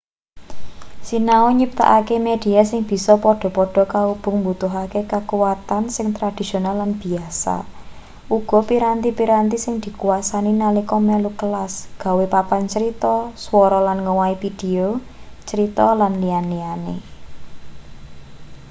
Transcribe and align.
sinau 1.07 1.45
nyiptakke 1.57 2.15
media 2.29 2.61
sing 2.69 2.81
bisa 2.91 3.13
padha-padha 3.23 3.83
kaubung 3.95 4.35
mbutuhake 4.39 5.01
kakuwatan 5.11 5.83
sing 5.95 6.07
tradisional 6.17 6.75
lan 6.81 6.91
biyasa 7.01 7.55
uga 8.37 8.59
piranti-piranti 8.69 9.57
sing 9.63 9.75
dikuwasani 9.83 10.51
nalika 10.61 10.97
melu 11.07 11.31
kelas 11.41 11.73
gawe 12.03 12.25
papan 12.33 12.63
crita 12.73 13.15
swara 13.43 13.79
lan 13.87 13.99
ngowahi 14.05 14.35
pideo 14.43 14.89
crita 15.47 15.87
lan 16.01 16.13
liya-liyane. 16.21 16.95